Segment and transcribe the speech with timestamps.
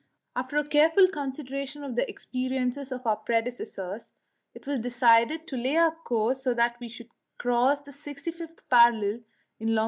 [0.35, 4.13] After a careful consideration of the experiences of our predecessors,
[4.55, 9.19] it was decided to lay our course so that we should cross the 65th parallel
[9.59, 9.79] in long.